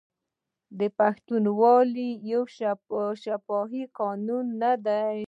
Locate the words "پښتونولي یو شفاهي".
0.99-3.83